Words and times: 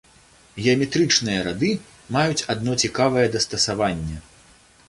Геаметрычныя 0.63 1.43
рады 1.47 1.69
маюць 2.17 2.41
адно 2.55 2.71
цікавае 2.85 3.27
дастасаванне. 3.37 4.17